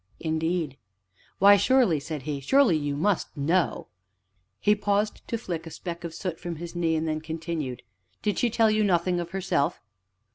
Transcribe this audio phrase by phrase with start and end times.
[0.19, 0.77] "Indeed?"
[1.37, 3.85] "Why, surely," said he, "surely you must know"
[4.59, 7.83] He paused to flick a speck of soot from his knee, and then continued:
[8.23, 9.79] "Did she tell you nothing of herself?"